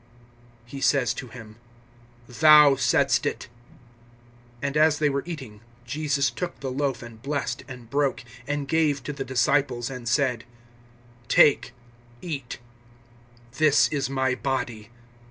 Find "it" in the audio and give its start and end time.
3.27-3.49